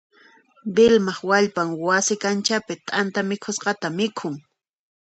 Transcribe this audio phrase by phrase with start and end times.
[0.75, 4.35] Vilmaq wallpan wasi kanchapi t'anta hak'usqata mikhun.